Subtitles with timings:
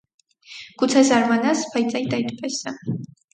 [0.81, 2.75] Գուցե զարմանաս, բայց այդ այդպես է.